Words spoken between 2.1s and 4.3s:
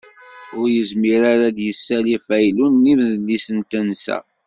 afaylu n imedlis n tensa.